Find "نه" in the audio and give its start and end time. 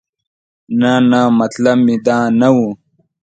0.79-0.93, 1.09-1.21, 2.39-2.49